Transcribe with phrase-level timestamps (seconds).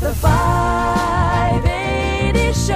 [0.00, 2.72] The 580 Show.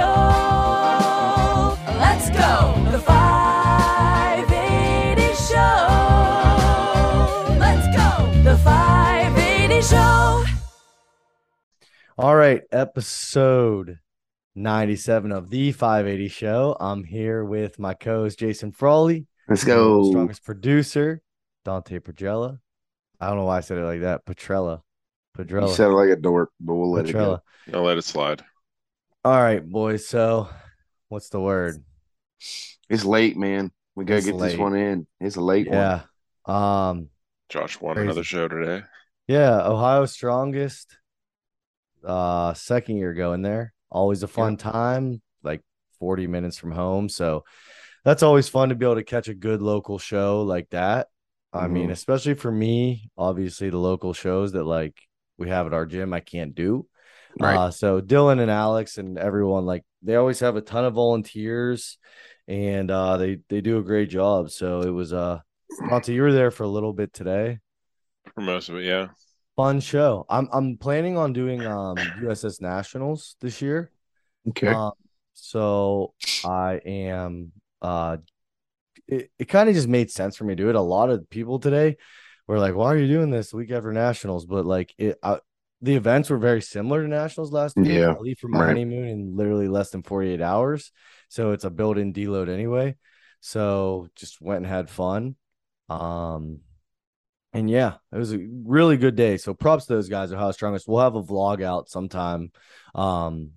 [1.97, 2.75] Let's go.
[2.91, 5.55] The 580 Show.
[7.57, 8.29] Let's go.
[8.43, 10.43] The 580 Show.
[12.17, 13.99] All right, episode
[14.53, 16.77] 97 of the 580 show.
[16.79, 20.11] I'm here with my co-host Jason Frawley, Let's go.
[20.11, 21.21] strongest producer,
[21.65, 22.59] Dante Pedrella.
[23.19, 24.23] I don't know why I said it like that.
[24.25, 24.81] Petrella.
[25.37, 25.69] You Pedrella.
[25.69, 27.39] said it like a dork, but we'll let Petrella.
[27.67, 28.43] it I'll let it slide.
[29.23, 30.07] All right, boys.
[30.07, 30.49] So
[31.09, 31.83] what's the word?
[32.89, 33.71] It's late, man.
[33.95, 34.49] We gotta It's get late.
[34.51, 35.07] this one in.
[35.19, 35.77] It's a late one.
[35.77, 36.01] Yeah.
[36.45, 37.09] Um,
[37.49, 38.05] Josh won Crazy.
[38.05, 38.83] another show today.
[39.27, 40.97] yeah, Ohio's strongest.
[42.03, 43.73] Uh second year going there.
[43.89, 45.61] Always a fun time, like
[45.99, 47.09] 40 minutes from home.
[47.09, 47.43] So
[48.03, 51.07] that's always fun to be able to catch a good local show like that.
[51.51, 51.93] I mean, Mhm.
[51.93, 55.01] especially for me, obviously the local shows that like
[55.37, 56.87] we have at our gym, I can't do.
[57.39, 57.55] Right.
[57.57, 61.97] Uh, so Dylan and Alex and everyone, like they always have a ton of volunteers
[62.47, 64.51] and uh they they do a great job.
[64.51, 65.39] So it was uh
[65.81, 67.59] Monty, you were there for a little bit today.
[68.33, 69.07] For most of it, yeah.
[69.55, 70.25] Fun show.
[70.29, 73.91] I'm I'm planning on doing um USS Nationals this year.
[74.49, 74.67] okay.
[74.67, 74.91] Um,
[75.33, 76.13] so
[76.45, 78.17] I am uh
[79.07, 80.75] it, it kind of just made sense for me to do it.
[80.75, 81.97] A lot of people today
[82.47, 84.45] were like, Why are you doing this week after nationals?
[84.45, 85.39] But like it I,
[85.81, 88.01] the events were very similar to nationals last year.
[88.01, 88.67] Yeah, I leave for my right.
[88.67, 90.91] honeymoon in literally less than 48 hours.
[91.29, 92.95] So it's a built-in deload anyway.
[93.41, 95.35] So just went and had fun.
[95.89, 96.61] Um
[97.55, 99.37] and yeah, it was a really good day.
[99.37, 100.89] So props to those guys at How Strongest.
[100.89, 102.51] We'll have a vlog out sometime.
[102.93, 103.51] Um,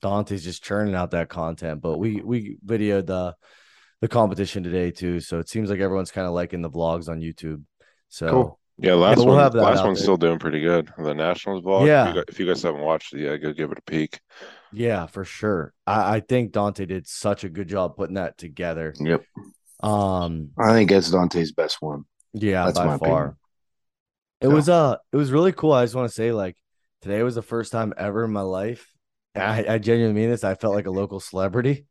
[0.00, 3.36] Dante's just churning out that content, but we we videoed the
[4.00, 5.20] the competition today too.
[5.20, 7.62] So it seems like everyone's kind of liking the vlogs on YouTube.
[8.08, 8.58] So Cool.
[8.78, 10.04] Yeah, last we'll one, have last one's there.
[10.04, 10.92] still doing pretty good.
[10.98, 11.86] The Nationals vlog.
[11.86, 12.08] Yeah.
[12.10, 14.20] If you, guys, if you guys haven't watched it, yeah, go give it a peek.
[14.72, 15.72] yeah, for sure.
[15.86, 18.92] I, I think Dante did such a good job putting that together.
[19.00, 19.24] Yep.
[19.82, 22.04] Um, I think that's Dante's best one.
[22.34, 23.08] Yeah, That's by my far.
[23.08, 23.36] opinion.
[24.42, 25.72] It So- was uh it was really cool.
[25.72, 26.56] I just want to say like
[27.00, 28.86] today was the first time ever in my life.
[29.34, 30.44] I, I genuinely mean this.
[30.44, 31.86] I felt like a local celebrity.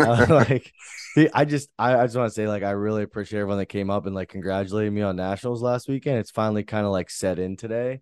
[0.00, 0.72] Uh, like
[1.34, 3.90] I just I, I just want to say like I really appreciate everyone that came
[3.90, 6.18] up and like congratulated me on nationals last weekend.
[6.18, 8.00] It's finally kind of like set in today.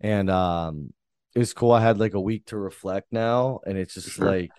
[0.00, 0.92] And um
[1.34, 1.72] it was cool.
[1.72, 4.26] I had like a week to reflect now, and it's just Sure.
[4.26, 4.50] like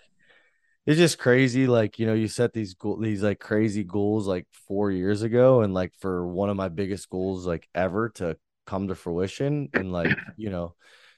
[0.86, 1.66] it's just crazy.
[1.66, 5.72] Like, you know, you set these these like crazy goals like four years ago, and
[5.74, 8.36] like for one of my biggest goals like ever to
[8.66, 10.74] come to fruition, and like, you know,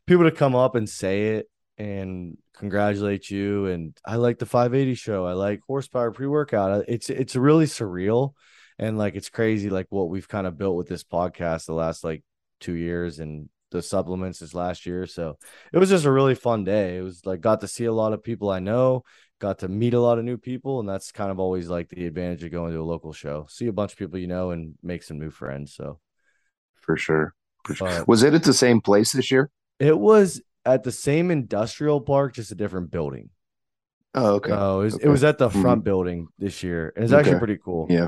[0.06, 1.48] people to come up and say it
[1.78, 3.66] and congratulate you.
[3.66, 5.26] And I like the 580 show.
[5.26, 6.70] I like horsepower pre-workout.
[6.70, 8.32] Uh, it's it's really surreal.
[8.78, 12.02] And like it's crazy like what we've kind of built with this podcast the last
[12.02, 12.24] like
[12.60, 15.06] two years and the supplements this last year.
[15.06, 15.38] So
[15.72, 16.96] it was just a really fun day.
[16.96, 19.04] It was like got to see a lot of people I know,
[19.40, 22.06] got to meet a lot of new people, and that's kind of always like the
[22.06, 23.46] advantage of going to a local show.
[23.48, 25.74] See a bunch of people you know and make some new friends.
[25.74, 26.00] So
[26.76, 27.34] For sure.
[27.64, 28.04] For sure.
[28.06, 29.50] Was it at the same place this year?
[29.80, 33.30] it was at the same industrial park, just a different building.
[34.14, 34.52] Oh, okay.
[34.52, 35.62] Oh, it was, it was at the Mhm.
[35.62, 36.92] front building this year.
[36.94, 37.86] And it's actually pretty cool.
[37.90, 38.06] Yeah.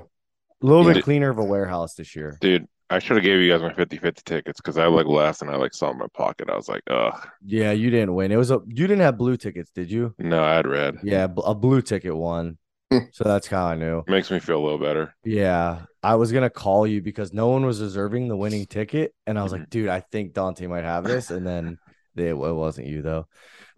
[0.62, 0.94] A little Yeah.
[0.94, 2.38] bit cleaner of a warehouse this year.
[2.40, 5.50] Dude, I should have gave you guys my 50-50 tickets because I like left and
[5.50, 6.48] I like saw in my pocket.
[6.48, 7.28] I was like, ugh.
[7.44, 8.30] Yeah, you didn't win.
[8.30, 10.14] It was a you didn't have blue tickets, did you?
[10.18, 10.98] No, I had red.
[11.02, 12.58] Yeah, a blue ticket won.
[12.92, 12.98] Hmm.
[13.10, 14.04] so that's how I knew.
[14.06, 15.12] Makes me feel a little better.
[15.24, 19.36] Yeah, I was gonna call you because no one was reserving the winning ticket, and
[19.36, 21.78] I was like, dude, I think Dante might have this, and then
[22.18, 23.26] it, it wasn't you though.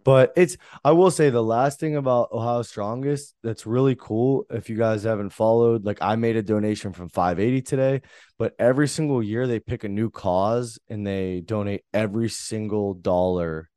[0.05, 4.45] But it's I will say the last thing about Ohio Strongest that's really cool.
[4.49, 8.01] If you guys haven't followed, like I made a donation from 580 today,
[8.37, 13.69] but every single year they pick a new cause and they donate every single dollar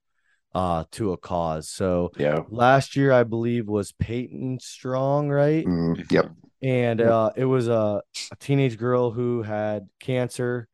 [0.54, 1.68] uh to a cause.
[1.68, 2.42] So Yeah.
[2.50, 5.66] last year I believe was Peyton Strong, right?
[5.66, 6.30] Mm, yep.
[6.62, 7.08] and Yep.
[7.10, 10.68] uh, it was a, a teenage girl who had cancer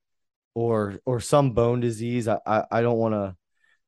[0.55, 2.29] or or some bone disease.
[2.29, 3.37] I I, I don't want to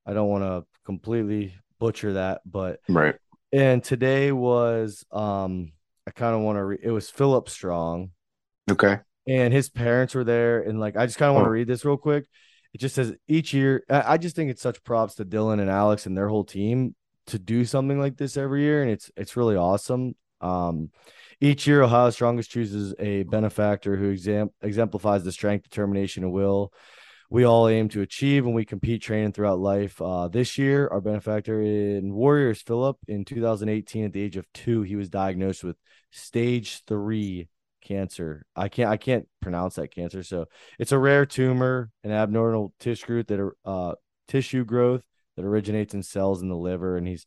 [0.06, 3.14] I don't want to completely butcher that, but Right.
[3.52, 5.72] and today was um
[6.06, 8.10] I kind of want to re- it was Philip Strong
[8.70, 8.98] Okay.
[9.26, 11.52] and his parents were there and like I just kind of want to Oh.
[11.52, 12.26] read this real quick.
[12.72, 15.70] It just says each year I I just think it's such props to Dylan and
[15.70, 16.94] Alex and their whole team
[17.26, 20.14] to do something like this every year and it's it's really awesome.
[20.40, 20.90] Um
[21.42, 26.72] each year Ohio Strongest chooses a benefactor who exam- exemplifies the strength, determination and will
[27.30, 30.02] we all aim to achieve when we compete training throughout life.
[30.02, 34.82] Uh, this year, our benefactor in Warriors, Philip, in 2018, at the age of two,
[34.82, 35.76] he was diagnosed with
[36.10, 37.48] stage three
[37.82, 38.44] cancer.
[38.56, 40.24] I can't I can't pronounce that cancer.
[40.24, 40.46] So
[40.78, 43.94] it's a rare tumor, an abnormal tissue growth that uh
[44.26, 45.04] tissue growth
[45.36, 47.26] that originates in cells in the liver, and he's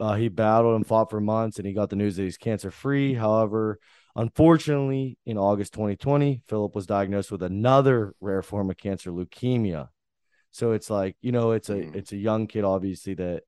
[0.00, 2.72] uh, he battled and fought for months, and he got the news that he's cancer
[2.72, 3.14] free.
[3.14, 3.78] However,
[4.16, 9.88] unfortunately, in August 2020, Philip was diagnosed with another rare form of cancer, leukemia.
[10.50, 11.94] So it's like you know, it's a Mm.
[11.96, 13.44] it's a young kid, obviously that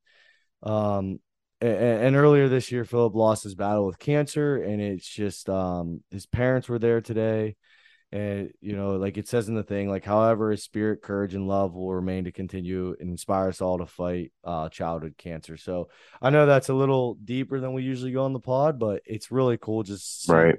[0.62, 1.20] um
[1.60, 5.48] a- a- and earlier this year philip lost his battle with cancer and it's just
[5.50, 7.54] um his parents were there today
[8.14, 11.48] and you know like it says in the thing like however his spirit courage and
[11.48, 15.88] love will remain to continue and inspire us all to fight uh childhood cancer so
[16.22, 19.32] i know that's a little deeper than we usually go on the pod but it's
[19.32, 20.56] really cool just Right.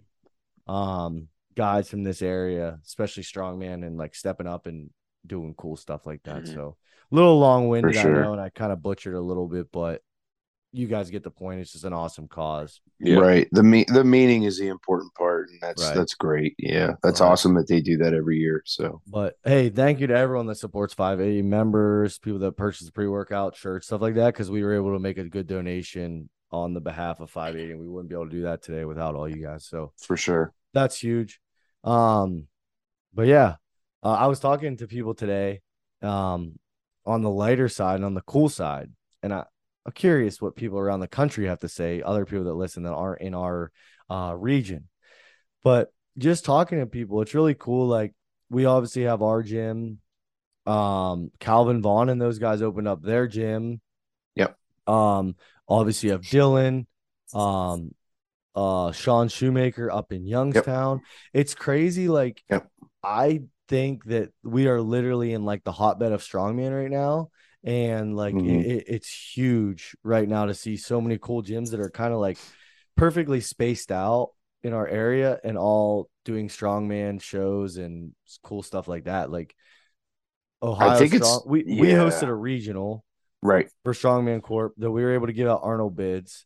[0.67, 4.89] um guys from this area especially strongman and like stepping up and
[5.25, 6.53] doing cool stuff like that Mhm.
[6.53, 6.75] so
[7.11, 8.19] a little long-winded sure.
[8.19, 10.01] i know and i kind of butchered a little bit but
[10.77, 13.17] you guys get the point it's just an awesome cause Yeah.
[13.17, 13.47] Right.
[13.51, 15.95] The me- the meaning is the important part, and that's Right.
[15.95, 16.55] that's great.
[16.57, 17.27] Yeah, that's Right.
[17.31, 18.61] awesome that they do that every year.
[18.65, 23.07] So But hey, thank you to everyone that supports 580 members, people that purchase pre
[23.07, 26.73] workout shirts, stuff like that, because we were able to make a good donation on
[26.73, 27.71] the behalf of 580.
[27.73, 29.65] And we wouldn't be able to do that today without all you guys.
[29.65, 30.53] So for sure.
[30.73, 31.39] that's huge.
[31.83, 32.47] Um,
[33.13, 33.55] but yeah,
[34.03, 35.61] uh, I was talking to people today
[36.01, 36.59] um,
[37.05, 38.91] on the lighter side and on the cool side.
[39.23, 39.45] And I,
[39.85, 42.93] I'm curious what people around the country have to say, other people that listen that
[42.93, 43.71] aren't in our
[44.09, 44.89] uh, region.
[45.63, 47.87] But just talking to people, it's really cool.
[47.87, 48.13] Like
[48.49, 49.99] we obviously have our gym.
[50.65, 53.79] Um, Calvin Vaughn and those guys opened up their gym.
[54.35, 54.57] Yep.
[54.87, 55.35] Um,
[55.67, 56.87] obviously you have Dylan,
[57.33, 57.93] um,
[58.55, 61.01] uh, Sean Shoemaker up in Youngstown.
[61.33, 62.07] It's crazy.
[62.07, 62.67] Like, Yep.
[63.03, 67.29] I think that we are literally in like the hotbed of strongman right now.
[67.65, 68.47] And like Mhm.
[68.47, 72.13] it, it- it's huge right now to see so many cool gyms that are kind
[72.13, 72.37] of like
[72.95, 74.31] perfectly spaced out
[74.63, 78.13] in our area and all doing strongman shows and
[78.43, 79.29] cool stuff like that.
[79.31, 79.55] Like
[80.61, 81.97] Ohio think it's- Strong, we, we yeah.
[81.97, 83.03] hosted a regional
[83.41, 83.69] Right.
[83.83, 86.45] for Strongman Corp that we were able to give out Arnold bids.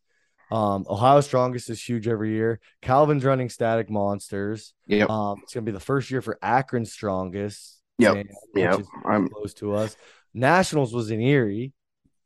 [0.51, 2.59] Um, Ohio Strongest is huge every year.
[2.81, 4.73] Calvin's running Static Monsters.
[4.87, 7.75] Yeah, Um, it's gonna be the first year for Akron Strongest.
[7.99, 8.15] Yep.
[8.15, 8.79] and- Yep.
[8.79, 9.27] Is I'm.
[9.27, 9.95] close to us.
[10.33, 11.73] Nationals was in Erie.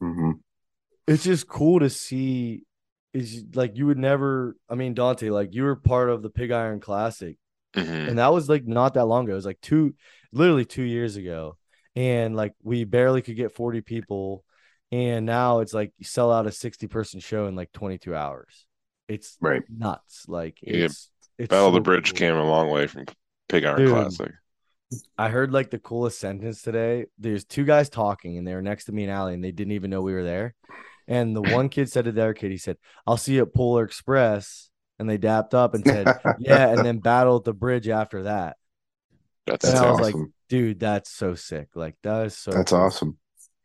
[0.02, 0.40] mhm.
[1.08, 2.64] It's just cool to see.
[3.14, 4.56] Is like you would never.
[4.70, 7.38] I mean, Dante, like you were part of the Pig Iron Classic,
[7.76, 8.08] Mhm.
[8.10, 9.34] and that was like not that long ago.
[9.34, 9.94] It was like two,
[10.32, 11.58] literally two years ago,
[11.96, 14.44] and like we barely could get forty people,
[14.92, 18.16] and now it's like you sell out a sixty person show in like twenty two
[18.16, 18.66] hours.
[19.08, 19.62] It's Right.
[19.70, 20.26] nuts.
[20.28, 22.18] Like Yeah, it's it's Battle of the Bridge cool.
[22.18, 23.06] came a long way from
[23.48, 23.90] Pig Iron Dude.
[23.90, 24.32] Classic.
[25.18, 27.06] I heard like the coolest sentence today.
[27.18, 29.74] There's two guys talking, and they were next to me and Allie, and they didn't
[29.74, 30.56] even know we were there.
[31.08, 33.54] And the one kid said to the other kid, he said, "I'll see you at
[33.54, 34.70] Polar Express,"
[35.00, 36.08] and they dapped up and said,
[36.40, 38.58] "Yeah," and then battle at the bridge after that.
[39.46, 40.20] That's And I was awesome.
[40.22, 40.30] like.
[40.50, 41.70] Dude, that's so sick.
[41.74, 42.52] Like that is so.
[42.52, 42.80] That's cool.
[42.82, 43.18] awesome.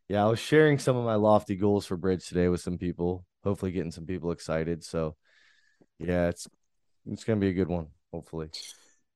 [0.08, 3.26] Yeah, I was sharing some of my lofty goals for bridge today with some people.
[3.44, 4.82] Hopefully, getting some people excited.
[4.82, 5.14] So,
[5.98, 6.48] yeah, it's
[7.06, 7.88] it's gonna be a good one.
[8.10, 8.48] Hopefully,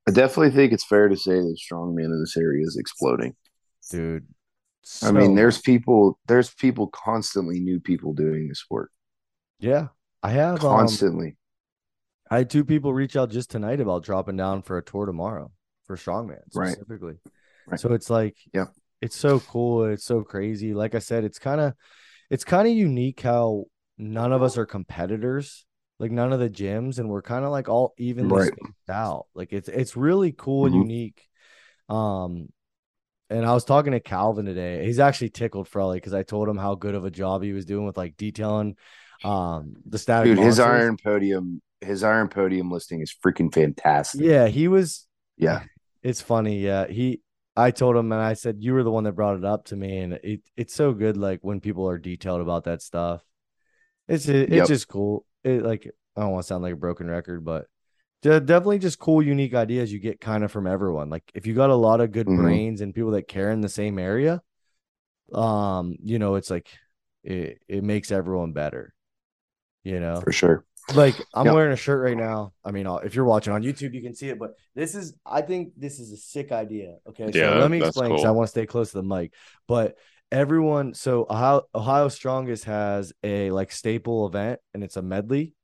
[0.09, 3.35] I definitely think it's fair to say that strongman in this area is exploding.
[3.91, 4.27] dude.
[5.03, 8.91] I mean, there's people, there's people constantly new people doing this sport.
[9.61, 9.89] yeah.
[10.25, 11.37] I have um, Constantly.
[12.31, 15.51] I had two people reach out just tonight about dropping down for a tour tomorrow
[15.85, 16.73] for strongman Right.
[16.73, 17.15] specifically.
[17.67, 17.79] Right.
[17.81, 18.67] So it's like, Yeah.
[19.01, 19.85] it's so cool.
[19.85, 20.75] It's so crazy.
[20.75, 21.75] Like I said, it's kind of,
[22.31, 23.65] it's kind of unique how
[23.99, 25.67] none of us are competitors.
[26.03, 28.53] Like none of the gyms, and we're kind of like all evenly Right.
[28.53, 29.27] spaced out.
[29.35, 30.79] Like it's it's really cool and Mhm.
[30.81, 31.29] unique.
[31.89, 32.49] Um,
[33.31, 34.85] and I was talking to Calvin today.
[34.85, 37.65] He's actually tickled Frawley because I told him how good of a job he was
[37.67, 38.77] doing with like detailing
[39.23, 40.35] um the static.
[40.35, 44.23] Dude, his iron podium, his iron podium listing is freaking fantastic.
[44.23, 45.07] Yeah, he was.
[45.37, 45.63] Yeah.
[46.03, 46.59] It's funny.
[46.59, 47.21] Yeah, he.
[47.55, 49.77] I told him, and I said, "You were the one that brought it up to
[49.77, 51.17] me," and it it's so good.
[51.17, 53.23] Like when people are detailed about that stuff,
[54.09, 54.67] it's it's Yep.
[54.67, 55.25] just cool.
[55.45, 57.67] It like I don't want to sound like a broken record, but
[58.23, 61.11] definitely just cool, unique ideas you get kind of from everyone.
[61.11, 62.35] Like if you got a lot of good Mhm.
[62.35, 64.43] brains and people that care in the same area,
[65.33, 66.69] um, you know, it's like
[67.25, 68.95] it it makes everyone better.
[69.85, 70.65] You know, For sure.
[70.93, 72.53] like I'm wearing a shirt right now.
[72.65, 74.39] I mean, uh, if you're watching on YouTube, you can see it.
[74.39, 76.97] But this is, I think, this is a sick idea.
[77.09, 79.33] Okay, so Yeah, let me explain because I want to stay close to the mic.
[79.69, 79.97] But
[80.33, 85.55] everyone, so Ohio, Ohio Strongest has a like staple event, and it's a medley,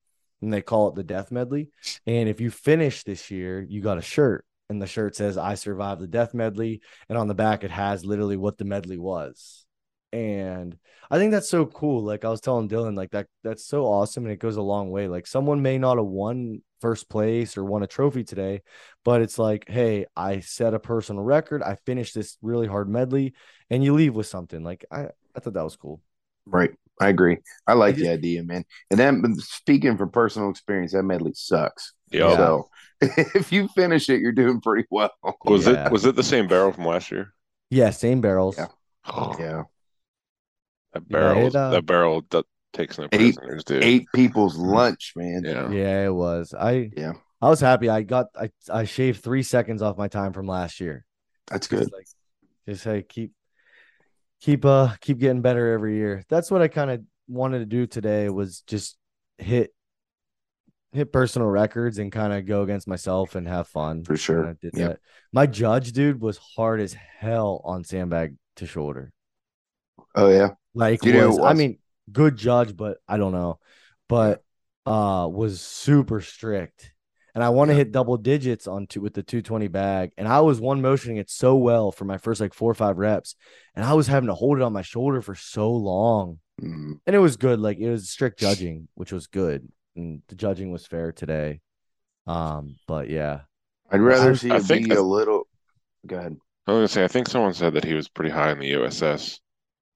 [0.42, 1.70] and they call it the Death Medley.
[2.06, 5.54] And if you finish this year, you got a shirt, and the shirt says "I
[5.54, 9.64] survived the Death Medley," and on the back it has literally what the medley was.
[10.12, 10.76] And
[11.10, 12.02] I think that's so cool.
[12.02, 14.90] Like I was telling Dylan, like that that's so awesome and it goes a long
[14.90, 15.06] way.
[15.08, 18.62] Like someone may not have won first place or won a trophy today,
[19.04, 21.62] but it's like, hey, I set a personal record.
[21.62, 23.34] I finished this really hard medley,
[23.68, 24.62] and you leave with something.
[24.64, 26.00] Like I, I I thought that was cool.
[26.46, 26.70] Right.
[27.00, 27.36] I agree.
[27.66, 28.64] I like just- the idea, man.
[28.90, 31.92] And then but speaking from personal experience, that medley sucks.
[32.10, 32.34] Yeah.
[32.36, 35.12] So if you finish it, you're doing pretty well.
[35.44, 35.86] Was Yeah.
[35.86, 37.34] it was it the same barrel from last year?
[37.70, 38.56] Yeah, same barrels.
[38.58, 38.68] Yeah.
[39.38, 39.62] Yeah.
[40.92, 43.82] That Yeah, barrel, it, uh, that barrel that takes no Eight- dude.
[43.84, 45.42] Eight people's lunch, man.
[45.44, 45.70] Yeah.
[45.70, 46.54] Yeah, it was.
[46.54, 47.12] I Yeah.
[47.40, 47.88] I was happy.
[47.88, 51.04] I got I I shaved three seconds off my time from last year.
[51.46, 51.80] That's good.
[51.80, 52.06] Just like
[52.68, 53.32] just say keep
[54.40, 56.24] keep uh keep getting better every year.
[56.28, 58.96] That's what I kind of wanted to do today was just
[59.38, 59.72] hit
[60.92, 64.04] hit personal records and kind of go against myself and have fun.
[64.04, 64.40] For sure.
[64.40, 64.88] And I did Yep.
[64.90, 65.00] that.
[65.32, 69.12] My judge dude was hard as hell on sandbag to shoulder.
[70.14, 70.50] Oh yeah.
[70.78, 71.78] Like Do you was, it I mean
[72.10, 73.58] good judge, but I don't know.
[74.08, 74.42] But
[74.86, 76.92] uh was super strict.
[77.34, 77.78] And I want to Yeah.
[77.78, 80.10] hit double digits on two with the 220 bag.
[80.18, 82.96] And I was one motioning it so well for my first like four or five
[82.98, 83.36] reps.
[83.76, 86.38] And I was having to hold it on my shoulder for so long.
[86.60, 86.98] Mm.
[87.06, 87.60] And it was good.
[87.60, 89.68] Like it was strict judging, which was good.
[89.94, 91.60] And the judging was fair today.
[92.26, 93.40] Um, but yeah.
[93.90, 95.46] I'd rather I- see I it think be I- a little.
[96.06, 96.36] Go ahead.
[96.66, 98.72] I was gonna say I think someone said that he was pretty high in the
[98.72, 99.38] USS.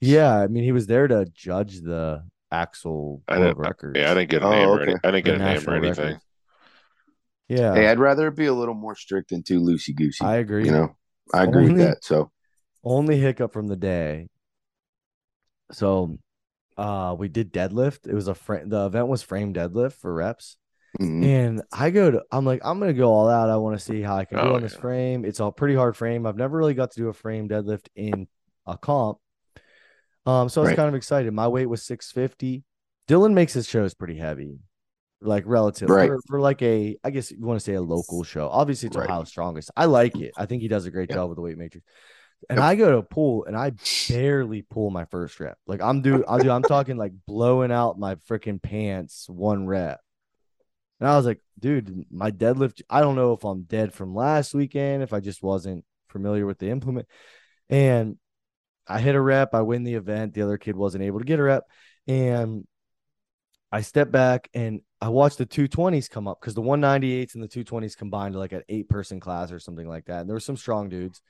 [0.03, 0.37] Yeah.
[0.37, 3.99] I mean, he was there to judge the axle I world didn't- records.
[3.99, 4.93] Yeah, I didn't get a Oh, name or any.
[4.93, 6.05] I didn't the get a name or anything.
[6.05, 6.25] records.
[7.49, 7.75] Yeah.
[7.75, 10.25] Hey, I'd rather be a little more strict than too loosey goosey.
[10.25, 10.65] I agree.
[10.67, 10.97] You know,
[11.35, 12.05] I agree with that.
[12.05, 12.31] So
[12.85, 14.29] only hiccup from the day.
[15.73, 16.19] So
[16.77, 18.07] uh we did deadlift.
[18.09, 20.57] It was a frame the event was frame deadlift for reps.
[21.01, 21.25] mhm.
[21.25, 23.51] And I go to I'm like, I'm gonna go all out.
[23.51, 25.25] I want to see how I can Oh, do on this frame.
[25.25, 26.27] It's a pretty hard frame.
[26.27, 28.29] I've never really got to do a frame deadlift in
[28.67, 29.19] a comp.
[30.27, 30.77] Um, so I was Right.
[30.77, 31.33] kind of excited.
[31.33, 32.63] My weight was 650.
[33.09, 34.59] Dylan makes his shows pretty heavy,
[35.21, 36.09] like relative Right.
[36.09, 38.49] for, for like a, I guess you want to say a local show.
[38.49, 39.09] Obviously, it's Right.
[39.09, 39.71] Ohio strongest.
[39.77, 40.33] I like it.
[40.37, 41.17] I think he does a great Yep.
[41.19, 41.85] job with the weight matrix.
[42.49, 42.65] And Yep.
[42.69, 43.73] I go to pull and I
[44.09, 45.59] barely pull my first rep.
[45.67, 50.01] Like I'm do I do I'm talking like blowing out my freaking pants one rep.
[51.01, 54.55] And I was like, dude, my deadlift, I don't know if I'm dead from last
[54.55, 57.07] weekend, if I just wasn't familiar with the implement.
[57.69, 58.19] And
[58.87, 60.35] I hit a rep, I win the event.
[60.35, 61.65] The other kid wasn't able to get a rep.
[62.07, 62.67] And
[63.71, 67.49] I step back and I watch the 220s come up because the 198s and the
[67.49, 70.21] 220s combined are like an eight person class or something like that.
[70.21, 71.23] And there were some strong dudes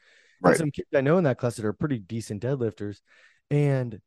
[0.43, 2.99] and some kids I know in that class that are pretty decent deadlifters.
[3.51, 4.01] And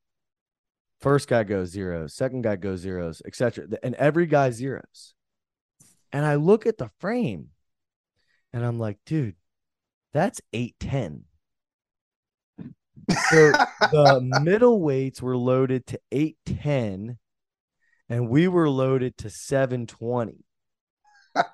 [0.99, 3.67] first guy goes zeros, second guy goes zeros, etc.
[3.83, 5.13] And every guy zeros.
[6.11, 7.49] And I look at the frame
[8.53, 9.35] and I'm like, dude,
[10.13, 11.25] that's 810.
[13.29, 13.51] So
[13.91, 17.17] the middle weights were loaded to 810
[18.09, 20.43] and we were loaded to 720.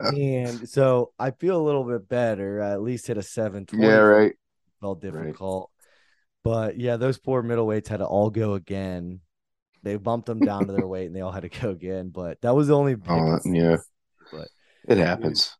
[0.00, 2.62] And so I feel a little bit better.
[2.62, 3.86] I at least hit a 720.
[3.86, 4.32] yeah, right.
[4.80, 5.12] Felt Right.
[5.12, 5.70] difficult.
[6.44, 9.20] But yeah, those poor middleweights had to all go again.
[9.82, 12.08] They bumped them down to their weight and they all had to go again.
[12.08, 13.76] But that was the only Oh, yeah.
[14.32, 14.48] But
[14.88, 15.54] It happens.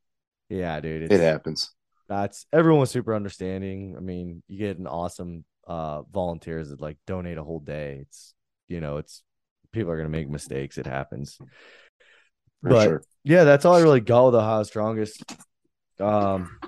[0.48, 1.12] yeah, dude.
[1.12, 1.70] It happens.
[2.08, 3.94] That's everyone was super understanding.
[3.96, 7.98] I mean, you get an awesome uh volunteers that like donate a whole day.
[8.02, 8.34] It's
[8.68, 9.22] you know, it's
[9.72, 10.78] people are gonna make mistakes.
[10.78, 11.36] It happens.
[11.36, 11.46] For
[12.62, 13.02] But sure.
[13.24, 15.22] yeah, that's all I really got with Ohio Strongest.
[16.00, 16.58] Um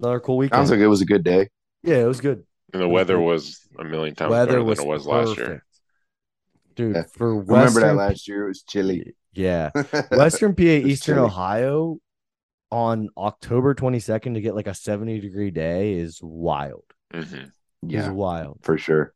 [0.00, 0.58] another cool weekend.
[0.58, 1.48] Sounds like it was a good day.
[1.82, 2.44] yeah, it was good.
[2.72, 2.92] And the Okay.
[2.92, 5.64] weather was a million times Weather better was than it was last year.
[6.76, 7.02] Dude, Yeah.
[7.12, 8.44] for Remember that last year?
[8.44, 9.14] It was chilly.
[9.32, 9.70] Yeah.
[10.12, 11.26] Western PA, Eastern chilly.
[11.26, 11.98] Ohio
[12.70, 16.84] on October 22nd to get like a 70 degree day is wild.
[17.12, 17.50] hmm Is
[17.82, 18.58] Yeah, wild.
[18.62, 19.14] for sure.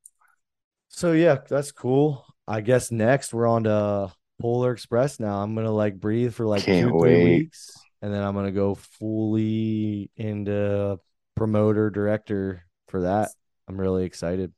[0.89, 2.25] So yeah, that's cool.
[2.47, 5.43] I guess next we're on to Polar Express now.
[5.43, 8.75] I'm gonna like breathe for like Can't two, three weeks, and then I'm gonna go
[8.75, 10.99] fully into
[11.35, 13.31] promoter director for that.
[13.69, 14.53] I'm really excited.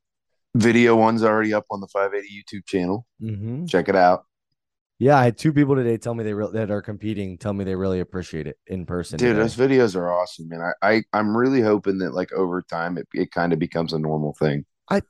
[0.54, 3.06] Video one's already up on the 580 YouTube channel.
[3.22, 3.66] Mm-hmm.
[3.66, 4.24] Check it out.
[4.98, 7.64] Yeah, I had two people today tell me they re- that are competing tell me
[7.64, 9.20] they really appreciate it in person.
[9.20, 9.36] Dude, today.
[9.36, 10.60] those videos are awesome, man.
[10.82, 13.98] I, I I'm really hoping that like over time it, it kind of becomes a
[13.98, 14.64] normal thing.
[14.90, 15.02] I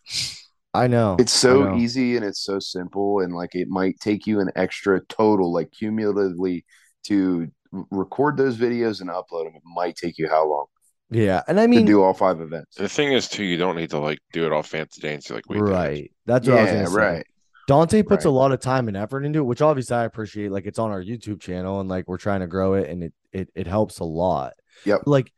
[0.75, 1.71] I know It's so know.
[1.71, 5.71] easy and it's so simple and like it might take you an extra total like
[5.73, 6.65] cumulatively
[7.05, 9.57] to record those videos and upload them.
[9.57, 10.67] It might take you how long
[11.11, 12.83] Yeah, and I to mean, do all five events?
[12.83, 15.49] The thing is, too, you don't need to like do it all fancy dancy like
[15.51, 15.79] we did.
[15.79, 16.13] right?
[16.27, 17.17] That's what I was Yeah, gonna say.
[17.17, 17.27] right.
[17.67, 20.53] Dante puts a lot of time and effort into it, which obviously I appreciate.
[20.53, 23.13] Like it's on our YouTube channel and like we're trying to grow it and it
[23.33, 24.53] it it helps a lot.
[24.85, 25.03] Yep.
[25.07, 25.33] Like,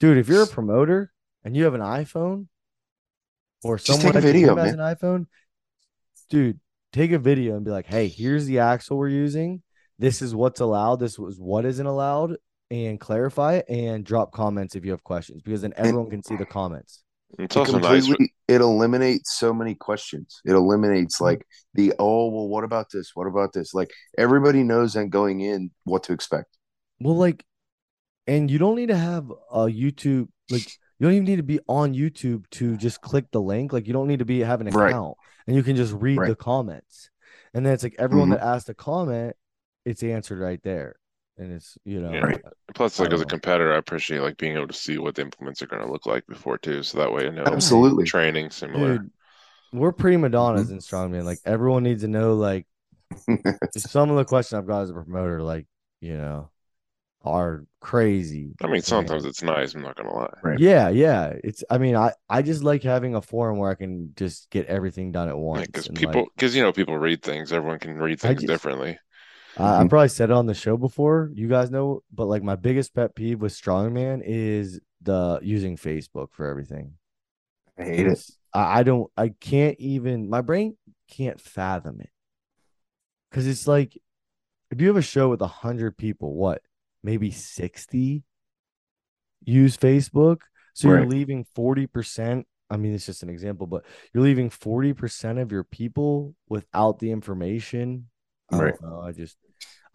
[0.00, 1.12] dude, if you're a promoter
[1.44, 2.46] and you have an iPhone
[3.62, 5.26] or Just someone take a video, team has an iPhone,
[6.30, 6.60] dude,
[6.92, 9.62] take a video and be like, hey, here's the axle we're using.
[9.98, 10.96] This is what's allowed.
[10.96, 12.36] This was what isn't allowed,
[12.70, 16.36] and clarify it and drop comments if you have questions because then everyone can see
[16.36, 17.02] the comments.
[17.38, 18.06] It's also nice.
[18.06, 20.40] completely it eliminates so many questions.
[20.44, 23.10] It eliminates like the oh well, what about this?
[23.14, 23.74] What about this?
[23.74, 26.56] Like everybody knows and going in what to expect.
[27.00, 27.44] Well, like,
[28.26, 30.62] and you don't need to have a YouTube like
[30.98, 33.72] you don't even need to be on YouTube to just click the link.
[33.72, 34.90] Like you don't need to be have an Right.
[34.90, 36.28] account, and you can just read Right.
[36.28, 37.10] the comments.
[37.52, 38.32] And then it's like everyone Mhm.
[38.32, 39.36] that asked a comment,
[39.84, 40.96] it's answered right there,
[41.38, 42.20] and it's you know, Yeah.
[42.20, 42.40] Right.
[42.74, 45.62] Plus, like as a competitor, I appreciate like being able to see what the implements
[45.62, 48.04] are going to look like before too, so that way I know Absolutely.
[48.04, 48.98] training similar.
[48.98, 49.10] dude,
[49.72, 50.72] we're prima Mm-hmm.
[50.72, 51.24] in strongman.
[51.24, 52.66] Like everyone needs to know like
[53.76, 55.66] some of the questions I've got as a promoter, like
[56.00, 56.50] you know,
[57.24, 58.52] are crazy.
[58.62, 59.74] I mean, sometimes it's nice.
[59.74, 60.32] I'm not going to lie.
[60.42, 60.58] Right.
[60.58, 61.34] Yeah, yeah.
[61.44, 64.66] It's I mean, I I just like having a forum where I can just get
[64.66, 65.66] everything done at once.
[65.66, 67.52] Because and, people, like, because you know, people read things.
[67.52, 68.98] Everyone can read things just- differently.
[69.56, 69.88] I, I mm-hmm.
[69.88, 71.30] probably said it on the show before.
[71.34, 76.28] You guys know, but like my biggest pet peeve with strongman is the using Facebook
[76.32, 76.92] for everything.
[77.78, 78.30] I hate it.
[78.52, 80.76] I, I don't I can't even my brain
[81.10, 82.10] can't fathom it.
[83.32, 83.98] Cause it's like
[84.70, 86.62] if you have a show with a hundred people, what
[87.02, 88.24] maybe 60
[89.44, 90.38] use Facebook.
[90.74, 92.44] So you're leaving 40%.
[92.68, 97.10] I mean, it's just an example, but you're leaving 40% of your people without the
[97.12, 98.08] information.
[98.50, 98.74] I Right.
[98.78, 99.00] don't know.
[99.00, 99.38] I just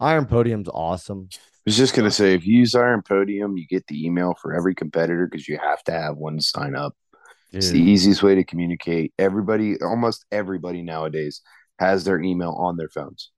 [0.02, 1.28] Iron Podium's awesome.
[1.32, 4.52] I was just gonna say, if you use Iron Podium, you get the email for
[4.52, 6.94] every competitor because you have to have one sign up.
[7.52, 9.12] It's the easiest way to communicate.
[9.18, 11.40] Everybody, almost everybody nowadays,
[11.78, 13.30] has their email on their phones.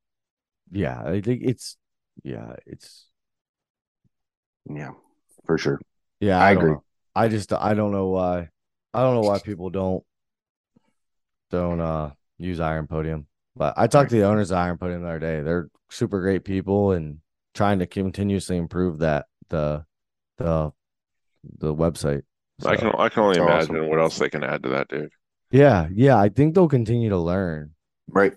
[0.70, 1.76] Yeah, I think it's
[2.22, 3.06] yeah, it's
[4.68, 4.92] Yeah,
[5.44, 5.80] for sure.
[6.20, 6.72] yeah, I don't agree.
[6.72, 6.84] know.
[7.14, 8.48] I just I don't know why.
[8.92, 10.02] I don't know why people don't
[11.50, 13.26] don't uh use Iron Podium.
[13.56, 15.40] But I talked to the owners of Iron Podium the other day.
[15.40, 17.18] They're super great people and
[17.54, 19.84] trying to continuously improve that the
[20.38, 20.72] the
[21.58, 22.22] the website.
[22.64, 23.88] I can, I can only That's imagine awesome.
[23.90, 25.10] what else they can add to that, dude.
[25.50, 26.16] yeah, yeah.
[26.18, 27.72] I think they'll continue to learn.
[28.08, 28.32] Right,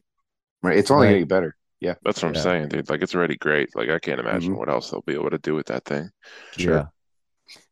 [0.63, 0.77] right.
[0.77, 1.11] It's only Right.
[1.13, 1.55] gonna get better.
[1.79, 2.41] Yeah, That's what I'm Yeah.
[2.41, 2.89] saying, dude.
[2.89, 3.69] Like it's already great.
[3.75, 4.57] Like I can't imagine Mhm.
[4.57, 6.09] what else they'll be able to do with that thing.
[6.57, 6.73] sure.
[6.73, 6.85] Yeah.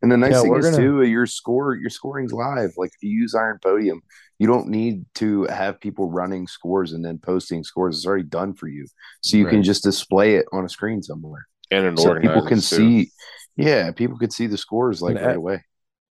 [0.02, 2.72] And the nice Yeah, thing is gonna- too, your score, your scoring's live.
[2.78, 4.02] Like if you use Iron Podium,
[4.40, 7.98] you don't need to have people running scores and then posting scores.
[7.98, 8.86] It's already done for you,
[9.22, 12.58] so you can just display it on a screen somewhere, And an so people can
[12.58, 12.62] too.
[12.62, 13.12] see.
[13.58, 15.64] Yeah, people can see the scores like And, right away.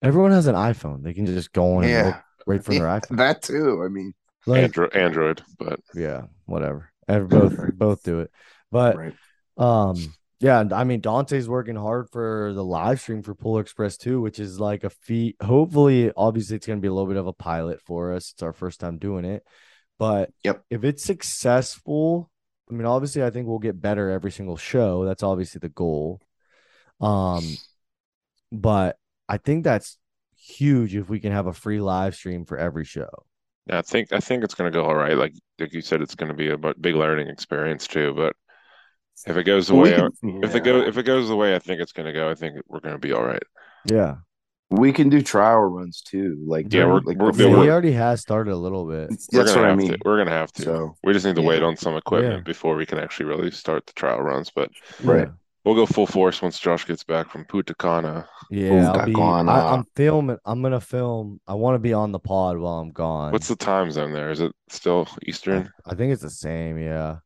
[0.02, 1.02] Everyone has an iPhone.
[1.02, 3.16] They can just go on and look Yeah, right from their iPhone.
[3.18, 3.82] that too.
[3.84, 4.14] I mean,
[4.46, 6.90] Like, Android, Android, but yeah, whatever.
[7.08, 8.30] Both both do it.
[8.70, 9.14] But right.
[9.58, 13.96] Um, yeah, and I mean Dante's working hard for the live stream for Polar Express
[13.96, 15.36] too, which is like a feat.
[15.42, 18.32] Hopefully, obviously, it's gonna be a little bit of a pilot for us.
[18.32, 19.44] It's our first time doing it,
[19.98, 20.64] but Yep.
[20.70, 22.30] if it's successful,
[22.70, 25.04] I mean, obviously, I think we'll get better every single show.
[25.04, 26.20] That's obviously the goal.
[27.00, 27.60] Um,
[28.52, 29.98] but I think that's
[30.36, 33.08] huge if we can have a free live stream for every show.
[33.66, 35.16] yeah, I think I think it's gonna go all right.
[35.16, 38.12] Like like you said, it's gonna be a big learning experience too.
[38.14, 38.36] But
[39.26, 40.10] if it goes the We way, I- can,
[40.44, 40.72] if it yeah.
[40.72, 42.98] go if it goes the way I think it's gonna go, I think we're gonna
[42.98, 43.42] be all right.
[43.90, 44.16] Yeah,
[44.70, 46.42] we can do trial runs too.
[46.46, 49.10] Like Yeah, we're- like we're- yeah, before- he already has started a little bit.
[49.10, 49.92] We're That's gonna what I have mean.
[49.92, 49.98] to.
[50.04, 50.62] We're gonna have to.
[50.62, 52.40] So we just need to wait on some equipment Yeah.
[52.40, 54.50] before we can actually really start the trial runs.
[54.50, 54.70] But
[55.04, 55.26] Right.
[55.28, 55.32] Yeah.
[55.64, 58.26] we'll go full force once Josh gets back from Punta Cana.
[58.50, 59.14] Yeah, I'll be.
[59.14, 60.38] I, uh, I'm filming.
[60.44, 61.40] I'm gonna film.
[61.46, 63.32] I want to be on the pod while I'm gone.
[63.32, 64.30] What's the time zone there?
[64.30, 65.70] Is it still Eastern?
[65.86, 66.78] I think it's the same.
[66.78, 67.16] Yeah.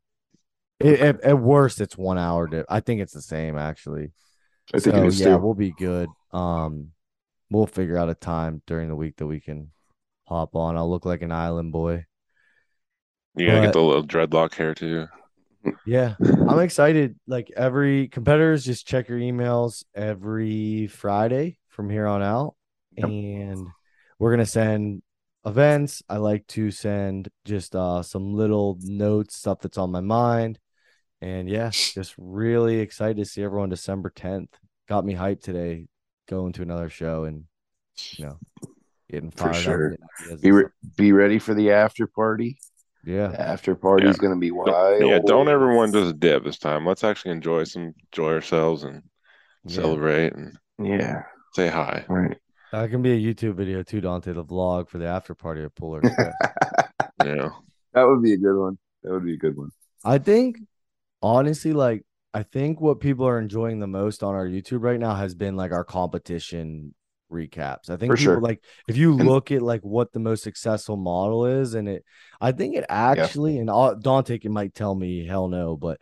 [0.78, 2.46] It, at, at worst, it's one hour.
[2.46, 4.12] Di- I think it's the same actually.
[4.74, 5.38] I think so, it is yeah, too.
[5.38, 6.08] we'll be good.
[6.32, 6.88] Um,
[7.50, 9.70] we'll figure out a time during the week that we can
[10.24, 10.76] hop on.
[10.76, 12.04] I'll look like an island boy.
[13.36, 15.06] You gotta But- get the little dreadlock hair too.
[15.84, 17.18] Yeah, I'm excited.
[17.26, 22.54] Like every competitors, just check your emails every Friday from here on out,
[22.96, 23.08] Yep.
[23.08, 23.66] and
[24.18, 25.02] we're gonna send
[25.44, 26.02] events.
[26.08, 30.58] I like to send just uh some little notes, stuff that's on my mind,
[31.20, 34.48] and yeah, just really excited to see everyone December 10th.
[34.88, 35.86] Got me hyped today,
[36.28, 37.44] going to another show and
[38.12, 38.38] you know
[39.10, 39.62] getting For fired up.
[39.62, 39.96] sure.
[40.20, 40.64] getting Be re-
[40.96, 42.58] be ready for the after party.
[43.04, 44.20] yeah, The after party is Yeah.
[44.20, 45.02] going to be Don't- wild.
[45.06, 46.84] yeah, don't everyone just dip this time.
[46.86, 49.02] Let's actually enjoy some enjoy ourselves and
[49.64, 49.74] yeah.
[49.74, 51.22] celebrate and Yeah,
[51.54, 52.04] say hi.
[52.08, 52.36] right.
[52.72, 54.32] That can be a YouTube video too, Dante.
[54.32, 56.02] The vlog for the after party at Polar
[57.24, 57.48] yeah.
[57.94, 58.76] That would be a good one.
[59.02, 59.70] That would be a good one.
[60.04, 60.58] I think
[61.22, 65.14] honestly, like I think what people are enjoying the most on our YouTube right now
[65.14, 66.94] has been like our competition
[67.32, 67.90] recaps.
[67.90, 68.40] I think For people sure.
[68.40, 72.04] like if you look at like what the most successful model is, and it
[72.40, 76.00] I think it actually and all, Dante can might tell me hell no, but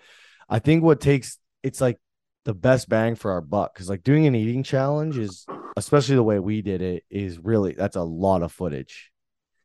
[0.49, 1.99] I think what takes it's like
[2.45, 5.47] the best bang for our buck because like doing an eating challenge is
[5.77, 9.11] especially the way we did it is really that's a lot of footage.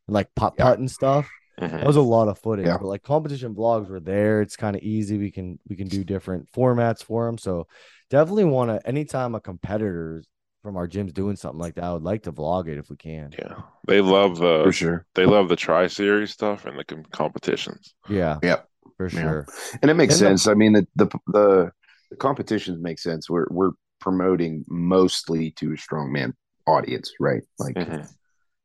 [0.07, 0.71] and like pop Yeah.
[0.73, 1.29] and stuff.
[1.59, 1.71] Mhm.
[1.71, 2.65] That was a lot of footage.
[2.65, 2.77] Yeah.
[2.77, 4.41] But like competition vlogs were there.
[4.41, 5.17] It's kind of easy.
[5.17, 7.37] We can we can do different formats for them.
[7.37, 7.67] So
[8.09, 8.87] definitely want to.
[8.87, 10.23] Anytime a competitor
[10.63, 12.95] from our gym's doing something like that, I would like to vlog it if we
[12.97, 13.33] can.
[13.37, 15.05] Yeah, they love for sure.
[15.15, 17.93] they love the tri series stuff and the com- competitions.
[18.07, 18.37] Yeah.
[18.43, 18.67] Yep.
[18.97, 19.21] For Yeah.
[19.21, 19.47] sure.
[19.81, 20.47] And it makes And the- sense.
[20.47, 21.71] I mean, the, the the
[22.11, 23.29] the competitions make sense.
[23.29, 26.33] We're we're promoting mostly to a strongman
[26.67, 27.41] audience, right?
[27.59, 27.99] Like, Mhm.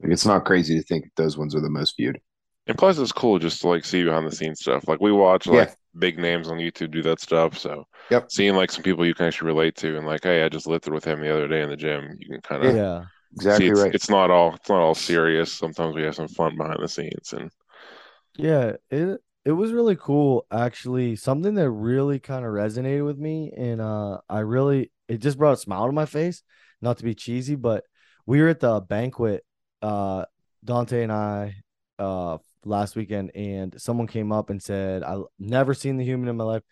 [0.01, 2.21] like, it's not crazy to think those ones are the most viewed.
[2.67, 4.89] And plus, it's cool just to like see behind the scenes stuff.
[4.89, 5.49] Like we watch Yeah.
[5.49, 7.59] like big names on YouTube do that stuff.
[7.59, 8.31] So Yep.
[8.31, 10.93] seeing like some people you can actually relate to, and like, hey, I just lifted
[10.95, 12.17] with him the other day in the gym.
[12.19, 13.07] You can kind of Yeah.
[13.33, 13.95] Exactly see it's, right.
[13.95, 15.53] it's not all it's not all serious.
[15.53, 17.51] Sometimes we have some fun behind the scenes, and
[18.37, 21.17] Yeah, it it was really cool actually.
[21.17, 25.55] Something that really kind of resonated with me and uh I really it just brought
[25.55, 26.43] a smile to my face.
[26.81, 27.85] Not to be cheesy, but
[28.27, 29.45] we were at the banquet
[29.83, 30.25] uh
[30.65, 31.57] Dante and I
[31.99, 36.37] uh last weekend and someone came up and said I've never seen the human in
[36.37, 36.63] my life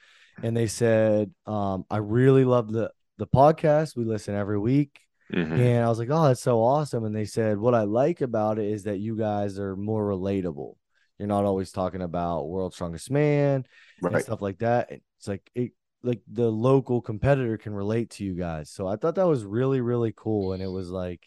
[0.42, 3.96] and they said um I really love the the podcast.
[3.96, 4.98] We listen every week.
[5.32, 5.58] Mhm.
[5.58, 7.04] And I was like, oh, that's so awesome.
[7.04, 10.74] And they said, what I like about it is that you guys are more relatable.
[11.18, 13.64] You're not always talking about world's strongest man
[14.02, 14.90] and stuff like that.
[14.90, 18.70] It's like it like the local competitor can relate to you guys.
[18.70, 20.52] So I thought that was really, really cool.
[20.52, 21.20] And it was like